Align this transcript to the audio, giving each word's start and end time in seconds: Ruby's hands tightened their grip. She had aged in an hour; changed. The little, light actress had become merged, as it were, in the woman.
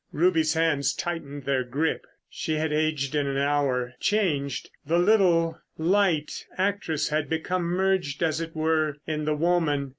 Ruby's 0.11 0.55
hands 0.55 0.95
tightened 0.95 1.43
their 1.45 1.63
grip. 1.63 2.07
She 2.27 2.53
had 2.55 2.73
aged 2.73 3.13
in 3.13 3.27
an 3.27 3.37
hour; 3.37 3.93
changed. 3.99 4.71
The 4.83 4.97
little, 4.97 5.61
light 5.77 6.43
actress 6.57 7.09
had 7.09 7.29
become 7.29 7.65
merged, 7.65 8.23
as 8.23 8.41
it 8.41 8.55
were, 8.55 8.97
in 9.05 9.25
the 9.25 9.35
woman. 9.35 9.89